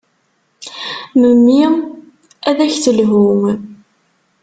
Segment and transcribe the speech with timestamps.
[1.19, 1.61] Memmi
[2.49, 3.37] ad ak-telhu.